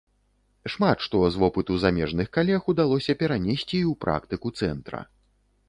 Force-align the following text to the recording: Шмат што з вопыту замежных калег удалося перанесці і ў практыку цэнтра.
Шмат 0.75 0.97
што 1.07 1.19
з 1.35 1.39
вопыту 1.43 1.77
замежных 1.83 2.31
калег 2.39 2.73
удалося 2.75 3.17
перанесці 3.21 3.61
і 3.81 3.85
ў 3.91 3.95
практыку 4.07 4.47
цэнтра. 4.61 5.07